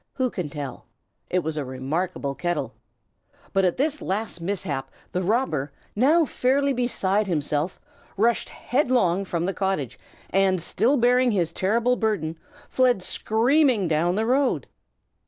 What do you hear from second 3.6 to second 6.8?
at this last mishap the robber, now fairly